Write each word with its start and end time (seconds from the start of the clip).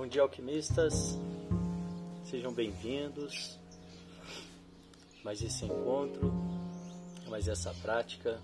Bom 0.00 0.06
dia, 0.06 0.22
alquimistas. 0.22 1.18
Sejam 2.24 2.54
bem-vindos. 2.54 3.60
Mais 5.22 5.42
esse 5.42 5.66
encontro, 5.66 6.32
mais 7.28 7.46
essa 7.46 7.70
prática, 7.82 8.40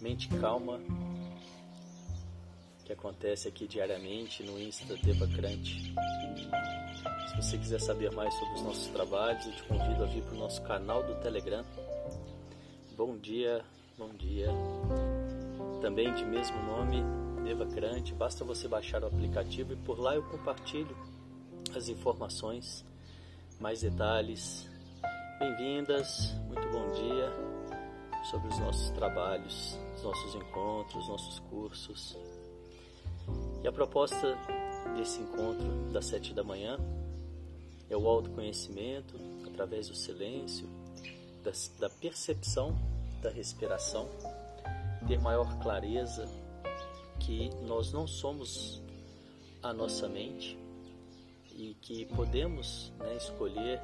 mente 0.00 0.28
calma, 0.40 0.78
que 2.84 2.92
acontece 2.92 3.48
aqui 3.48 3.66
diariamente 3.66 4.44
no 4.44 4.56
Insta 4.62 4.94
Devacrante. 4.98 5.92
Se 7.30 7.36
você 7.36 7.58
quiser 7.58 7.80
saber 7.80 8.12
mais 8.12 8.32
sobre 8.34 8.54
os 8.54 8.62
nossos 8.62 8.86
trabalhos, 8.90 9.46
eu 9.46 9.52
te 9.52 9.64
convido 9.64 10.04
a 10.04 10.06
vir 10.06 10.22
para 10.22 10.34
o 10.36 10.38
nosso 10.38 10.62
canal 10.62 11.02
do 11.02 11.16
Telegram. 11.16 11.64
Bom 12.96 13.18
dia, 13.18 13.64
bom 13.98 14.10
dia. 14.10 14.46
Também 15.82 16.14
de 16.14 16.24
mesmo 16.24 16.56
nome, 16.62 17.02
Devacrante. 17.48 18.12
Basta 18.12 18.44
você 18.44 18.68
baixar 18.68 19.02
o 19.02 19.06
aplicativo 19.06 19.72
e 19.72 19.76
por 19.76 19.98
lá 19.98 20.14
eu 20.14 20.22
compartilho 20.22 20.94
as 21.74 21.88
informações, 21.88 22.84
mais 23.58 23.80
detalhes. 23.80 24.68
Bem-vindas, 25.38 26.34
muito 26.46 26.68
bom 26.68 26.92
dia 26.92 27.32
sobre 28.30 28.48
os 28.48 28.58
nossos 28.58 28.90
trabalhos, 28.90 29.78
os 29.96 30.02
nossos 30.02 30.34
encontros, 30.34 31.02
os 31.02 31.08
nossos 31.08 31.38
cursos. 31.38 32.18
E 33.62 33.66
a 33.66 33.72
proposta 33.72 34.36
desse 34.94 35.18
encontro 35.22 35.90
das 35.90 36.04
sete 36.04 36.34
da 36.34 36.44
manhã 36.44 36.78
é 37.88 37.96
o 37.96 38.06
autoconhecimento 38.06 39.18
através 39.46 39.88
do 39.88 39.94
silêncio, 39.94 40.68
da 41.78 41.88
percepção 41.88 42.78
da 43.22 43.30
respiração, 43.30 44.06
ter 45.06 45.18
maior 45.18 45.58
clareza 45.60 46.28
que 47.20 47.50
nós 47.66 47.92
não 47.92 48.06
somos 48.06 48.82
a 49.62 49.72
nossa 49.72 50.08
mente, 50.08 50.58
e 51.58 51.74
que 51.74 52.04
podemos 52.06 52.92
né, 53.00 53.16
escolher 53.16 53.80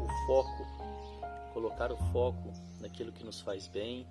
o 0.00 0.26
foco, 0.26 0.64
colocar 1.52 1.90
o 1.90 1.96
foco 2.12 2.52
naquilo 2.80 3.10
que 3.10 3.24
nos 3.24 3.40
faz 3.40 3.66
bem 3.66 4.06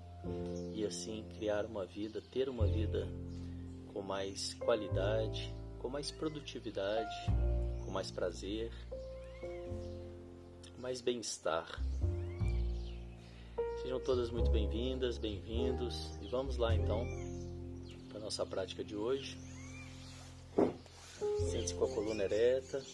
e 0.74 0.84
assim 0.84 1.24
criar 1.38 1.64
uma 1.64 1.86
vida, 1.86 2.20
ter 2.30 2.46
uma 2.46 2.66
vida 2.66 3.08
com 3.94 4.02
mais 4.02 4.52
qualidade, 4.52 5.50
com 5.78 5.88
mais 5.88 6.10
produtividade, 6.10 7.16
com 7.82 7.90
mais 7.90 8.10
prazer, 8.10 8.70
mais 10.78 11.00
bem-estar. 11.00 11.66
Sejam 13.80 13.98
todas 14.00 14.30
muito 14.30 14.50
bem-vindas, 14.50 15.16
bem-vindos 15.16 16.18
e 16.20 16.28
vamos 16.28 16.58
lá 16.58 16.74
então 16.74 17.06
nossa 18.28 18.44
prática 18.44 18.84
de 18.84 18.94
hoje. 18.94 19.38
Sente-se 21.50 21.74
com 21.74 21.86
a 21.86 21.88
coluna 21.88 22.24
ereta. 22.24 22.84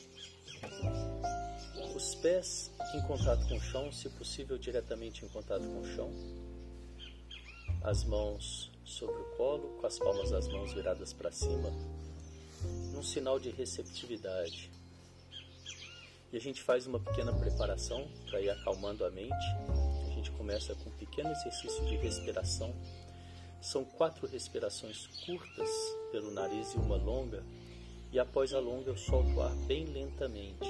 Os 1.92 2.14
pés 2.14 2.70
em 2.94 3.02
contato 3.02 3.44
com 3.48 3.56
o 3.56 3.60
chão, 3.60 3.90
se 3.90 4.08
possível 4.10 4.56
diretamente 4.56 5.24
em 5.24 5.28
contato 5.28 5.62
com 5.62 5.80
o 5.80 5.86
chão. 5.92 6.08
As 7.82 8.04
mãos 8.04 8.70
sobre 8.84 9.20
o 9.20 9.24
colo, 9.36 9.76
com 9.80 9.86
as 9.88 9.98
palmas 9.98 10.30
das 10.30 10.46
mãos 10.46 10.72
viradas 10.72 11.12
para 11.12 11.32
cima, 11.32 11.68
num 12.92 13.02
sinal 13.02 13.40
de 13.40 13.50
receptividade. 13.50 14.70
E 16.32 16.36
a 16.36 16.40
gente 16.40 16.62
faz 16.62 16.86
uma 16.86 17.00
pequena 17.00 17.32
preparação 17.32 18.06
para 18.30 18.40
ir 18.40 18.50
acalmando 18.50 19.04
a 19.04 19.10
mente. 19.10 19.46
A 20.06 20.14
gente 20.14 20.30
começa 20.30 20.76
com 20.76 20.90
um 20.90 20.92
pequeno 20.92 21.32
exercício 21.32 21.84
de 21.86 21.96
respiração. 21.96 22.72
São 23.64 23.82
quatro 23.82 24.26
respirações 24.26 25.06
curtas 25.24 25.70
pelo 26.12 26.30
nariz 26.30 26.74
e 26.74 26.76
uma 26.76 26.96
longa 26.96 27.42
e 28.12 28.18
após 28.18 28.52
a 28.52 28.60
longa 28.60 28.90
eu 28.90 28.96
solto 28.96 29.30
o 29.30 29.40
ar 29.40 29.54
bem 29.66 29.86
lentamente. 29.86 30.68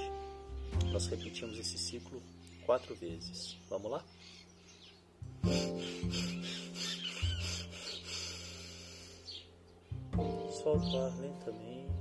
Nós 0.93 1.05
repetimos 1.07 1.59
esse 1.59 1.77
ciclo 1.77 2.23
quatro 2.65 2.95
vezes. 2.95 3.57
Vamos 3.69 3.91
lá? 3.91 4.03
Solto 10.63 10.87
o 10.87 10.97
ar 10.97 11.19
lentamente. 11.19 11.94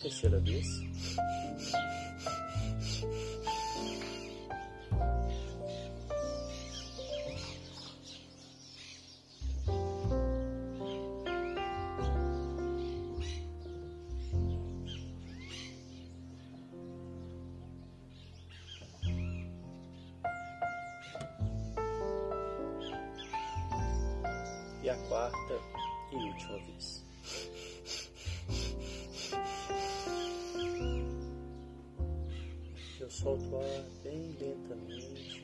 Terceira 0.00 0.40
vez. 0.40 0.66
E 24.82 24.88
a 24.88 24.96
quarta 25.08 25.60
e 26.10 26.16
última 26.16 26.56
vez. 26.64 27.09
Eu 33.20 33.38
solto 33.38 33.54
o 33.54 33.60
ar 33.60 33.84
bem 34.02 34.34
lentamente. 34.40 35.42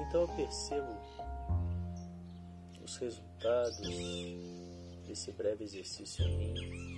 Então 0.00 0.20
eu 0.22 0.28
percebo 0.28 0.86
os 2.84 2.96
resultados 2.98 3.78
desse 5.06 5.32
breve 5.32 5.64
exercício 5.64 6.22
em 6.22 6.36
mim. 6.36 6.97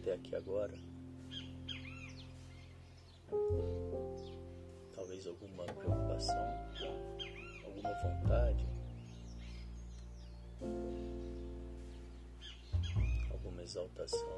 Até 0.00 0.14
aqui 0.14 0.34
agora. 0.34 0.72
Talvez 4.94 5.26
alguma 5.26 5.64
preocupação, 5.64 6.36
alguma 7.64 7.92
vontade, 8.02 8.66
alguma 13.30 13.62
exaltação. 13.62 14.28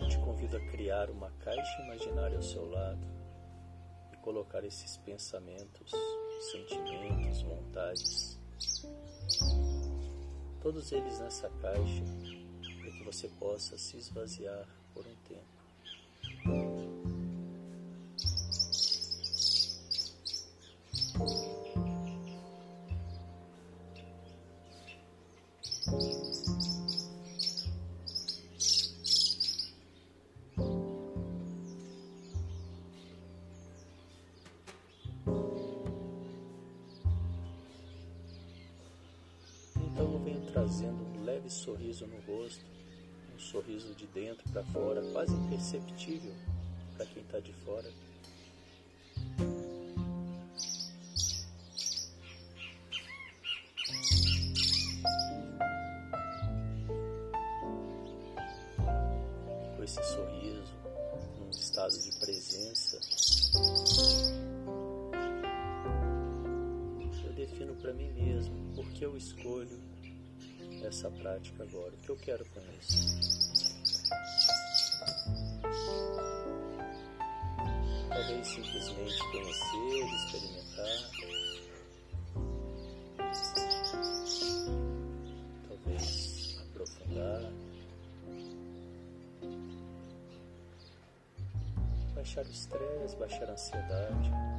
Eu 0.00 0.08
te 0.08 0.18
convido 0.20 0.56
a 0.56 0.60
criar 0.70 1.10
uma 1.10 1.30
caixa 1.40 1.82
imaginária 1.82 2.36
ao 2.36 2.42
seu 2.42 2.68
lado 2.70 3.17
colocar 4.28 4.62
esses 4.62 4.98
pensamentos, 4.98 5.90
sentimentos, 6.52 7.40
vontades, 7.40 8.38
todos 10.60 10.92
eles 10.92 11.18
nessa 11.18 11.48
caixa 11.62 12.04
para 12.60 12.90
que 12.90 13.04
você 13.04 13.26
possa 13.40 13.78
se 13.78 13.96
esvaziar 13.96 14.68
por 14.92 15.06
um 15.06 15.16
tempo. 15.26 15.57
Sorriso 43.48 43.94
de 43.94 44.06
dentro 44.08 44.46
para 44.50 44.62
fora, 44.64 45.00
quase 45.10 45.32
imperceptível 45.32 46.34
para 46.94 47.06
quem 47.06 47.22
está 47.22 47.40
de 47.40 47.52
fora. 47.64 47.90
Com 59.76 59.82
esse 59.82 60.02
sorriso, 60.04 60.74
num 61.40 61.50
estado 61.50 61.98
de 62.02 62.12
presença, 62.18 63.00
eu 67.24 67.32
defino 67.32 67.74
para 67.76 67.94
mim 67.94 68.12
mesmo 68.12 68.74
por 68.74 68.90
que 68.90 69.06
eu 69.06 69.16
escolho 69.16 69.80
essa 70.84 71.10
prática 71.10 71.62
agora, 71.62 71.94
o 71.94 71.96
que 71.98 72.10
eu 72.10 72.16
quero 72.16 72.44
com 72.46 72.60
isso. 72.78 73.37
Talvez 78.38 78.54
simplesmente 78.54 79.18
conhecer, 79.32 80.14
experimentar. 80.14 80.86
Talvez 85.66 86.60
aprofundar. 86.70 87.52
Baixar 92.14 92.44
o 92.46 92.50
estresse, 92.50 93.16
baixar 93.16 93.48
a 93.48 93.52
ansiedade. 93.52 94.57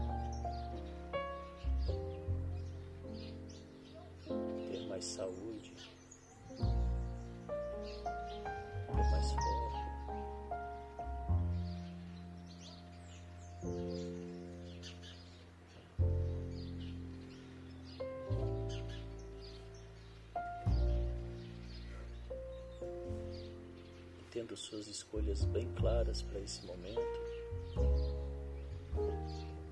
Escolhas 25.10 25.44
bem 25.46 25.68
claras 25.74 26.22
para 26.22 26.40
esse 26.40 26.64
momento, 26.68 27.02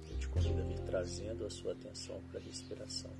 eu 0.09 0.17
te 0.17 0.27
convido 0.29 0.59
a 0.59 0.65
vir 0.65 0.79
trazendo 0.79 1.45
a 1.45 1.49
sua 1.49 1.73
atenção 1.73 2.19
para 2.31 2.39
a 2.39 2.43
respiração. 2.43 3.11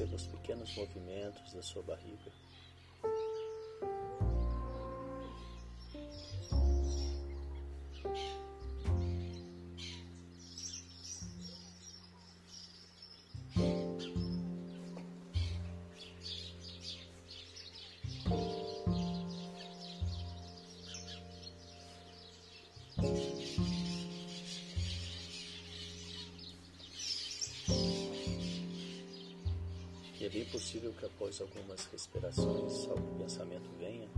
Perceba 0.00 0.16
os 0.16 0.26
pequenos 0.28 0.74
movimentos 0.76 1.52
da 1.52 1.60
sua 1.60 1.82
barriga. 1.82 2.32
É 30.30 30.32
bem 30.32 30.44
possível 30.44 30.92
que 30.92 31.04
após 31.04 31.40
algumas 31.40 31.86
respirações 31.86 32.88
algum 32.88 33.18
pensamento 33.18 33.68
venha. 33.80 34.08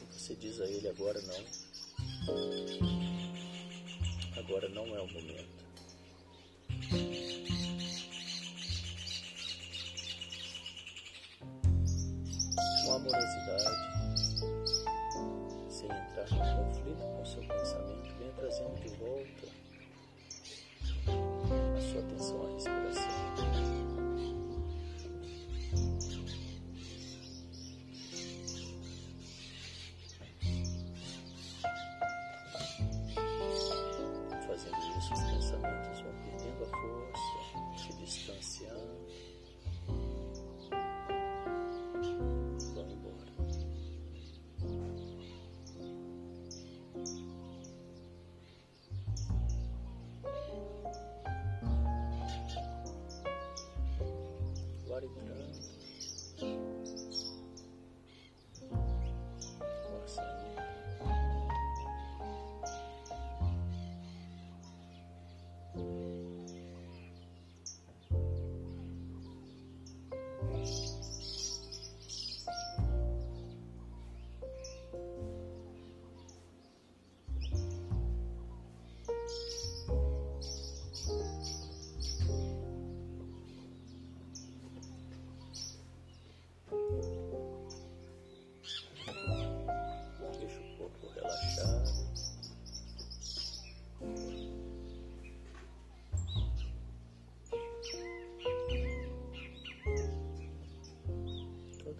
E 0.00 0.04
você 0.10 0.34
diz 0.34 0.58
a 0.62 0.64
ele 0.64 0.88
agora 0.88 1.20
não. 1.20 1.44
Agora 4.38 4.66
não 4.70 4.96
é 4.96 5.00
o 5.02 5.08
momento. 5.08 5.61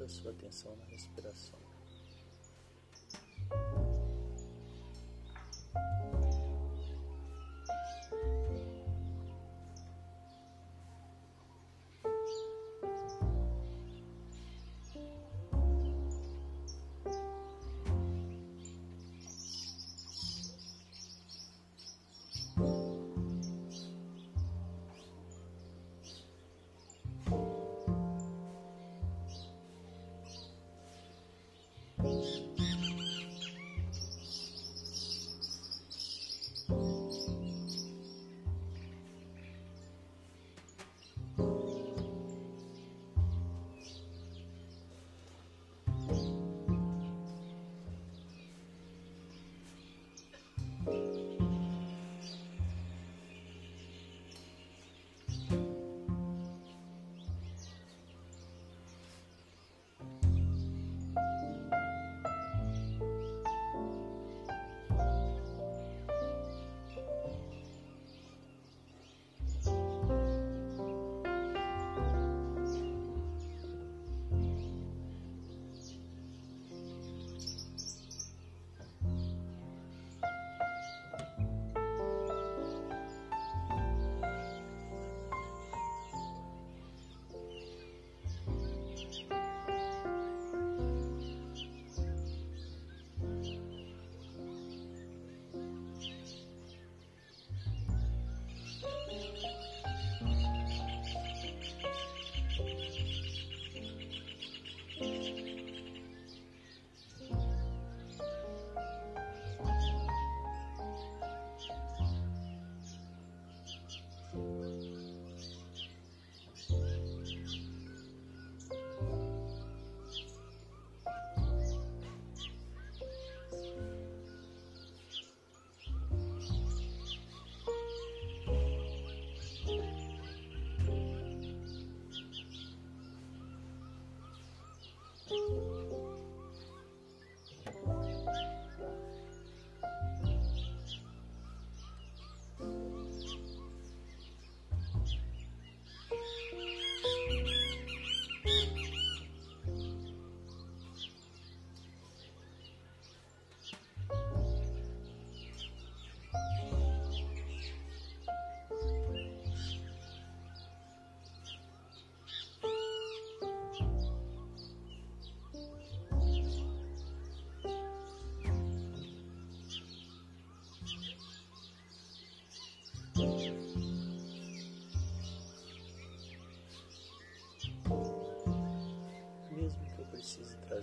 Sua 0.09 0.31
atenção 0.31 0.77
na 0.77 0.85
respiração. 0.85 1.72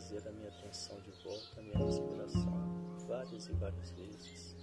Trazer 0.10 0.28
a 0.28 0.32
minha 0.32 0.50
atenção 0.50 1.00
de 1.02 1.12
volta 1.24 1.60
à 1.60 1.62
minha 1.62 1.78
respiração 1.78 2.98
várias 3.08 3.48
e 3.48 3.54
várias 3.54 3.92
vezes. 3.92 4.56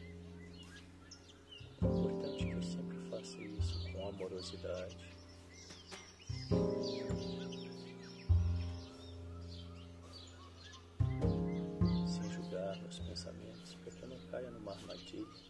É 1.82 1.86
importante 1.86 2.44
que 2.44 2.50
eu 2.50 2.62
sempre 2.62 2.98
faça 3.08 3.38
isso 3.38 3.92
com 3.92 4.08
amorosidade. 4.08 4.96
Sem 12.08 12.30
julgar 12.32 12.80
meus 12.80 12.98
pensamentos, 12.98 13.74
para 13.76 13.92
que 13.92 14.02
eu 14.02 14.08
não 14.08 14.18
caia 14.28 14.50
numa 14.50 14.72
armadilha 14.72 15.45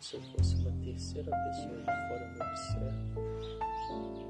se 0.00 0.16
eu 0.16 0.22
fosse 0.22 0.54
uma 0.56 0.72
terceira 0.82 1.30
pessoa 1.30 1.76
de 1.76 1.84
fora 2.08 2.26
me 2.26 2.40
observa. 2.40 4.29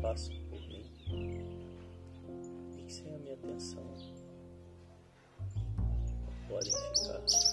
Passam 0.00 0.34
por 0.48 0.60
mim 0.68 0.90
sem 2.88 3.14
a 3.14 3.18
minha 3.18 3.34
atenção 3.34 3.82
podem 6.48 6.72
ficar. 6.72 7.43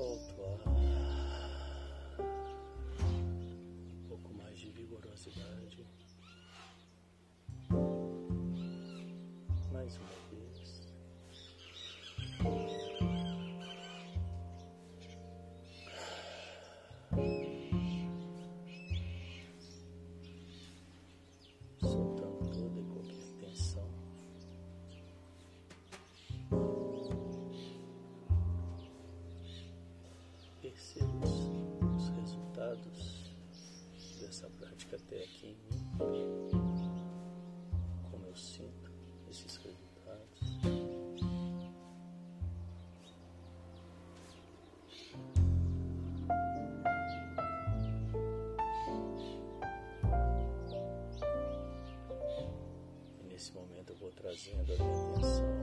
Solta 0.00 0.34
o 0.38 0.44
ar. 0.46 0.60
Um 3.92 4.08
pouco 4.08 4.32
mais 4.32 4.58
de 4.58 4.70
vigorosidade. 4.70 5.69
Prática 34.70 34.96
até 34.96 35.16
aqui. 35.16 35.56
Como 38.10 38.26
eu 38.26 38.36
sinto 38.36 38.90
esses 39.28 39.56
resultados. 39.56 40.60
E 53.18 53.24
nesse 53.24 53.52
momento 53.52 53.92
eu 53.92 53.96
vou 53.96 54.10
trazendo 54.12 54.72
a 54.72 54.76
minha 54.76 55.10
atenção 55.10 55.59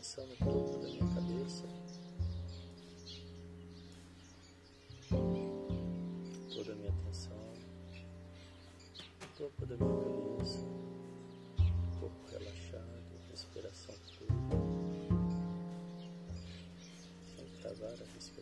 atenção 0.00 0.26
no 0.26 0.36
topo 0.36 0.78
da 0.78 0.88
minha 0.88 1.14
cabeça. 1.14 1.64
Toda 6.54 6.72
a 6.72 6.74
minha 6.74 6.90
atenção 6.90 7.36
no 9.20 9.26
topo 9.36 9.66
da 9.66 9.76
minha 9.76 10.38
cabeça. 10.38 10.64
Corpo 12.00 12.30
relaxado, 12.30 13.28
respiração 13.30 13.94
fluida. 14.16 14.34
Sem 17.36 17.46
travar 17.60 17.92
a 17.92 18.14
respiração. 18.14 18.39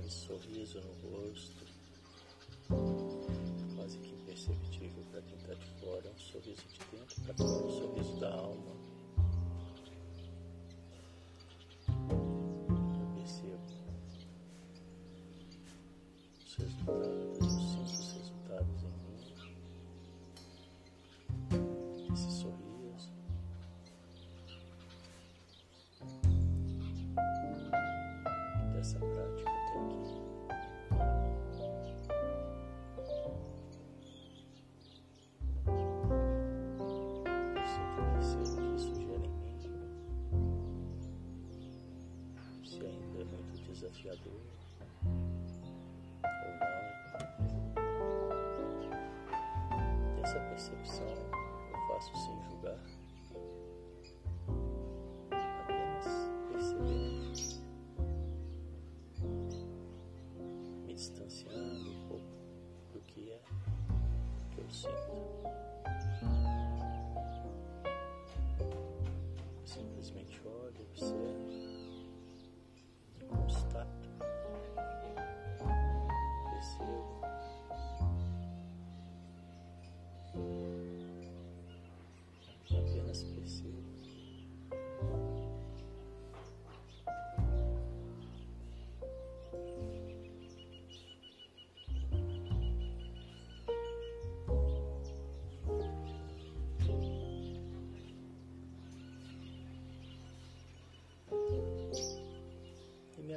Leve 0.00 0.10
sorriso 0.10 0.80
no 0.80 1.10
rosto, 1.10 1.66
quase 3.76 3.98
que 3.98 4.14
imperceptível 4.14 5.04
para 5.10 5.20
quem 5.22 5.36
está 5.36 5.54
de 5.54 5.66
fora, 5.80 6.06
é 6.06 6.10
um 6.10 6.18
sorriso 6.18 6.62
de 6.68 6.96
dentro 6.96 7.20
para 7.22 7.34
fora, 7.34 7.66
um 7.66 7.70
sorriso 7.70 8.20
da 8.20 8.32
alma. 8.32 8.79
Desafiador 43.72 44.32
ou 44.32 44.40
não. 46.60 46.90
Dessa 50.16 50.40
percepção 50.40 51.06
eu 51.06 51.78
faço 51.88 52.12
sem 52.16 52.42
julgar. 52.50 52.89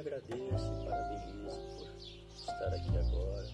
Agradeço 0.04 0.36
e 0.36 0.84
parabenizo 0.84 1.56
por 1.78 1.88
estar 2.36 2.74
aqui 2.74 2.98
agora. 2.98 3.48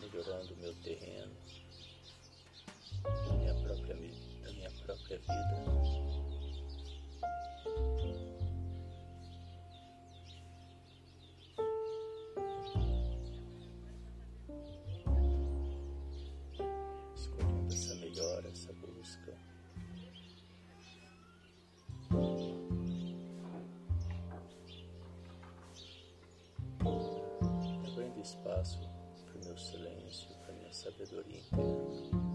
Melhorando 0.00 0.56
meu 0.56 0.74
terreno, 0.82 1.32
da 3.04 3.32
minha 3.36 3.54
própria, 3.54 3.94
minha 3.94 4.70
própria 4.84 5.18
vida. 5.18 5.84
Espaço 28.64 28.78
para 29.26 29.42
o 29.42 29.44
meu 29.44 29.58
silêncio, 29.58 30.28
para 30.42 30.52
a 30.52 30.56
minha 30.56 30.72
sabedoria 30.72 31.38
interna. 31.38 32.33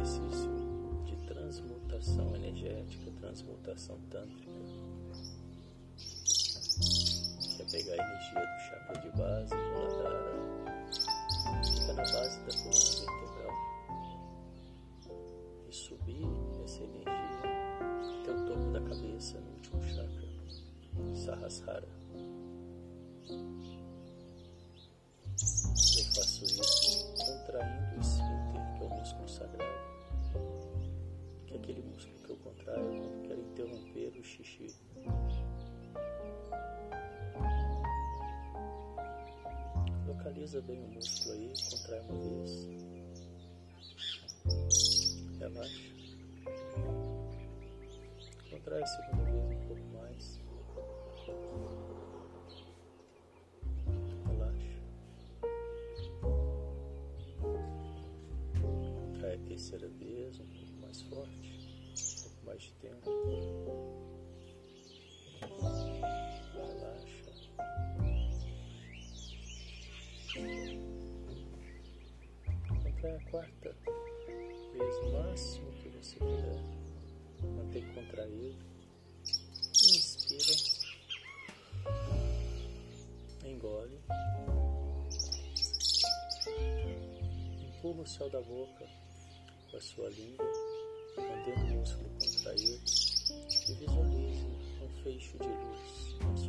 Exercício 0.00 0.50
de 1.04 1.16
transmutação 1.26 2.34
energética, 2.36 3.10
transmutação 3.20 3.98
tântrica. 4.10 4.52
Que 7.56 7.64
pegar 7.70 7.92
a 7.92 7.96
energia 7.96 8.40
do 8.40 8.58
chakra 8.68 9.00
de 9.00 9.10
base, 9.16 9.50
de 9.50 9.56
Muladhara, 9.56 10.34
fica 11.64 11.92
na 11.94 12.02
base 12.02 12.38
da 12.40 12.52
coluna 12.62 12.96
vertebral 13.00 13.54
e 15.68 15.72
subir 15.72 16.26
essa 16.64 16.82
energia 16.82 17.16
até 18.20 18.30
o 18.32 18.46
topo 18.46 18.70
da 18.72 18.80
cabeça, 18.80 19.40
no 19.40 19.50
último 19.52 19.82
chakra, 19.82 20.26
Sahasrara. 21.14 21.88
Eu 25.98 26.04
faço 26.14 26.44
isso 26.44 27.14
contraindo 27.16 28.00
o 28.00 28.04
músculo 29.06 29.28
sagrado, 29.28 29.72
que 31.46 31.54
é 31.54 31.56
aquele 31.58 31.80
músculo 31.80 32.18
que 32.24 32.30
eu 32.30 32.36
contraio 32.38 32.88
quando 32.88 33.28
quero 33.28 33.40
interromper 33.40 34.12
o 34.18 34.24
xixi. 34.24 34.74
Localiza 40.08 40.60
bem 40.62 40.82
o 40.82 40.88
músculo 40.88 41.34
aí, 41.34 41.52
contrai 41.70 42.00
uma 42.00 42.18
vez. 42.18 42.68
Relaxa. 45.38 45.94
Contrai 48.50 48.82
a 48.82 48.86
segunda 48.86 49.22
vez 49.22 49.44
um 49.44 49.66
pouco 49.68 49.86
mais. 49.98 50.35
A 59.36 59.48
terceira 59.48 59.86
vez, 59.88 60.40
um 60.40 60.46
pouco 60.46 60.72
mais 60.80 61.02
forte, 61.02 61.52
um 61.94 62.22
pouco 62.22 62.46
mais 62.46 62.62
de 62.62 62.72
tempo. 62.72 63.10
Relaxa. 65.40 66.06
Contrai 72.68 73.16
a 73.16 73.30
quarta 73.30 73.76
vez, 74.72 74.96
o 74.98 75.12
máximo 75.12 75.72
que 75.72 75.88
você 75.90 76.16
puder. 76.18 76.62
Mantém 77.42 77.92
contraído. 77.92 78.64
Inspira. 79.82 80.56
Engole. 83.44 84.00
Empurra 87.68 88.00
o 88.00 88.06
céu 88.06 88.30
da 88.30 88.40
boca 88.40 89.06
com 89.70 89.76
a 89.76 89.80
sua 89.80 90.08
língua, 90.10 90.46
mantendo 91.16 91.66
o 91.66 91.78
músculo 91.78 92.08
contraído 92.20 92.80
e 93.68 93.74
visualize 93.74 94.46
um 94.82 95.02
feixe 95.02 95.38
de 95.38 95.48
luz 95.48 96.45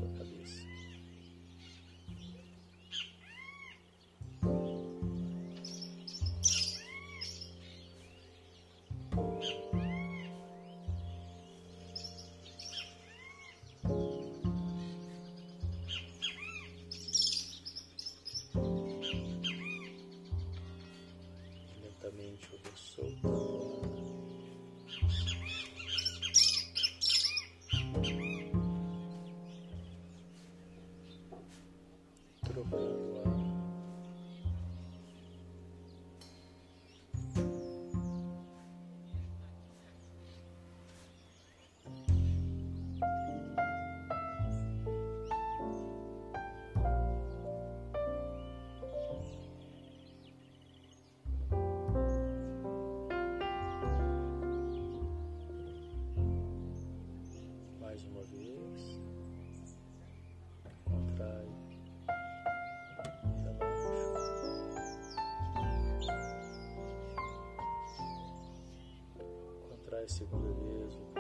Contrai 69.98 70.04
a 70.04 70.08
segunda 70.08 70.54
vez, 70.54 71.17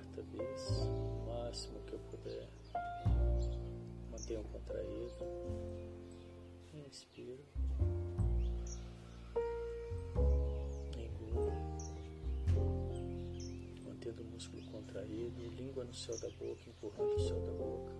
quarta 0.00 0.22
vez, 0.22 0.70
o 0.80 1.26
máximo 1.28 1.78
que 1.80 1.92
eu 1.92 1.98
puder. 2.10 2.48
Mantenha 4.10 4.42
contraído. 4.44 5.14
Inspiro. 6.72 7.44
Engula. 10.96 11.52
Mantendo 13.84 14.22
o 14.22 14.26
músculo 14.26 14.62
contraído, 14.70 15.50
língua 15.56 15.84
no 15.84 15.92
céu 15.92 16.18
da 16.18 16.28
boca, 16.30 16.60
empurrando 16.66 17.16
o 17.16 17.20
céu 17.20 17.40
da 17.40 17.52
boca. 17.52 17.92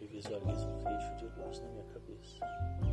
E 0.00 0.06
visualizo 0.06 0.66
um 0.66 0.80
fecho 0.80 1.16
de 1.16 1.40
luz 1.40 1.60
na 1.60 1.68
minha 1.68 1.84
cabeça. 1.84 2.89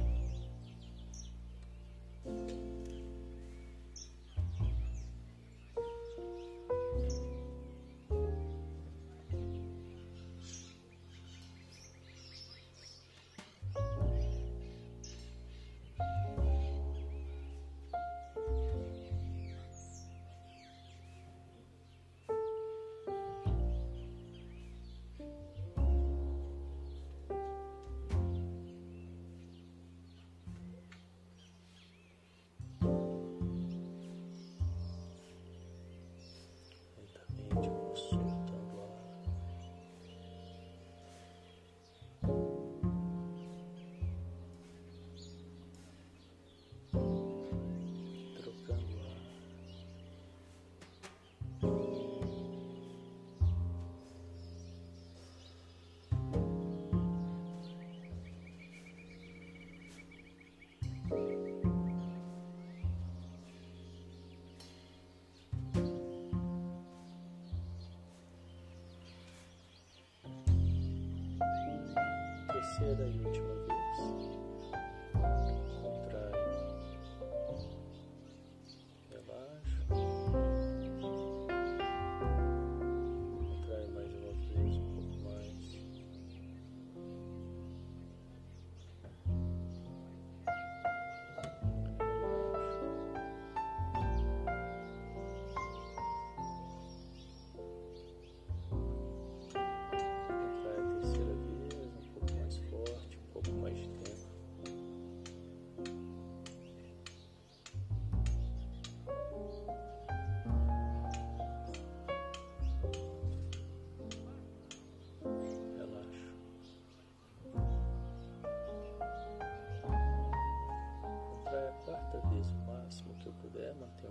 Terceira 72.78 73.10
e 73.10 73.20
última 73.26 73.56
vez. 73.66 74.47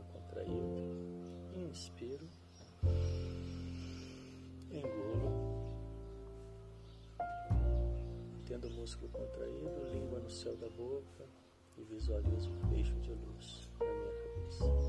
Contraído. 0.05 0.87
Inspiro. 1.55 2.27
Engulo. 4.71 5.33
Mantendo 8.33 8.69
o 8.69 8.71
músculo 8.71 9.11
contraído, 9.11 9.93
língua 9.93 10.21
no 10.21 10.31
céu 10.31 10.57
da 10.57 10.69
boca 10.71 11.25
e 11.77 11.83
visualizo 11.85 12.51
um 12.51 12.69
feixe 12.69 12.95
de 13.01 13.13
luz 13.13 13.69
na 13.81 13.87
minha 13.87 14.13
cabeça. 14.23 14.86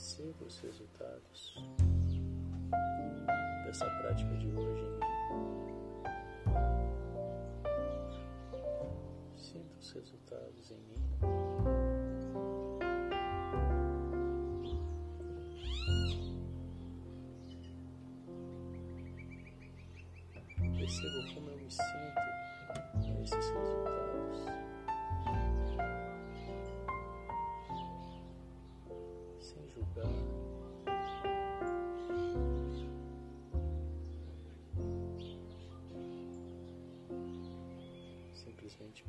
Perceba 0.00 0.44
os 0.46 0.58
resultados 0.60 1.54
dessa 3.66 3.84
prática 3.84 4.34
de 4.38 4.48
hoje. 4.48 4.82
Sinta 9.36 9.76
os 9.78 9.92
resultados 9.92 10.70
em 10.70 10.78
mim. 10.88 11.49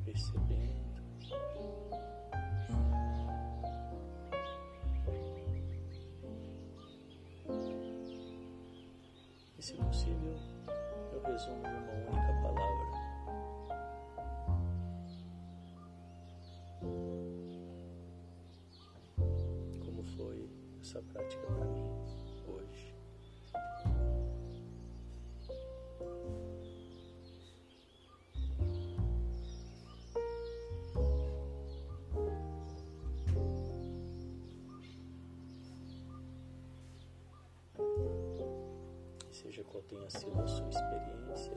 Percebendo. 0.04 0.82
E 9.58 9.62
se 9.62 9.74
possível, 9.74 10.36
eu 11.12 11.22
resumo 11.22 11.66
em 11.66 11.76
uma 11.76 11.92
única 12.10 12.32
palavra. 12.42 12.92
Como 19.84 20.02
foi 20.16 20.50
essa 20.80 21.00
prática 21.02 21.61
seja 39.62 39.64
qual 39.64 39.82
tenha 39.84 40.10
sido 40.10 40.40
a 40.40 40.46
sua 40.46 40.68
experiência. 40.68 41.52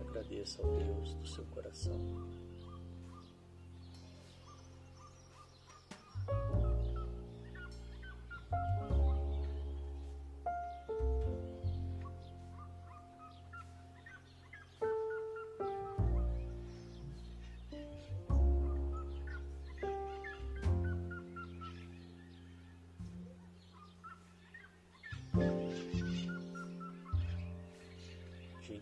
Agradeça 0.00 0.62
ao 0.62 0.68
Deus 0.74 1.14
do 1.14 1.26
seu 1.26 1.44
coração. 1.46 2.41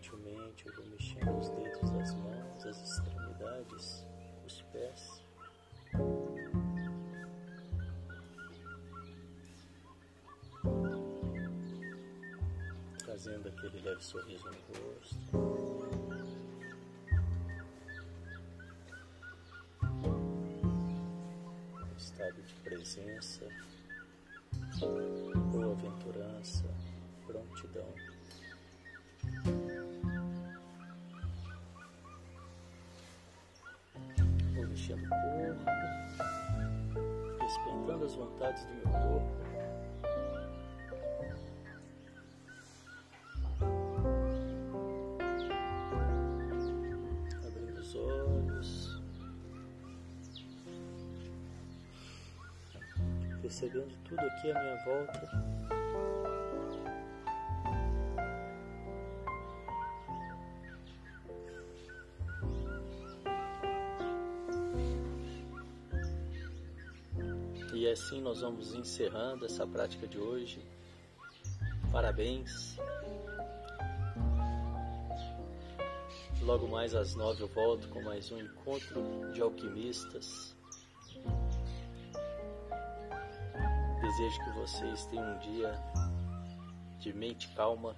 Gentilmente 0.01 0.67
eu 0.67 0.75
vou 0.77 0.87
mexendo 0.87 1.39
os 1.39 1.49
dedos 1.51 1.91
das 1.91 2.15
mãos, 2.15 2.65
as 2.65 2.81
extremidades, 2.81 4.07
os 4.47 4.63
pés. 4.73 5.23
Trazendo 13.05 13.49
aquele 13.49 13.81
leve 13.83 14.03
sorriso 14.03 14.47
no 14.47 14.57
rosto. 14.79 15.17
Estado 21.99 22.43
de 22.43 22.55
presença, 22.55 23.47
boa-aventurança, 25.53 26.65
prontidão. 27.27 28.10
Vontades 38.21 38.67
do 38.67 38.75
meu 38.75 38.85
corpo. 38.85 39.41
Abrindo 47.47 47.79
os 47.79 47.95
olhos, 47.95 49.03
percebendo 53.41 53.95
tudo 54.05 54.21
aqui 54.21 54.53
à 54.53 54.63
minha 54.63 54.85
volta. 54.85 55.80
Nós 68.31 68.43
vamos 68.43 68.73
encerrando 68.77 69.45
essa 69.45 69.67
prática 69.67 70.07
de 70.07 70.17
hoje. 70.17 70.65
Parabéns. 71.91 72.77
Logo 76.41 76.69
mais 76.69 76.95
às 76.95 77.17
nove 77.17 77.43
eu 77.43 77.49
volto 77.49 77.89
com 77.89 78.01
mais 78.03 78.31
um 78.31 78.39
encontro 78.39 79.33
de 79.33 79.41
alquimistas. 79.41 80.55
Desejo 84.01 84.45
que 84.45 84.51
vocês 84.61 85.07
tenham 85.07 85.35
um 85.35 85.39
dia 85.41 85.77
de 87.01 87.13
mente 87.13 87.49
calma 87.57 87.97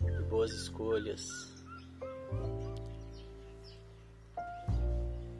e 0.00 0.22
boas 0.30 0.52
escolhas. 0.52 1.26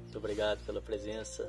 Muito 0.03 0.19
obrigado 0.19 0.67
pela 0.67 0.83
presença 0.83 1.49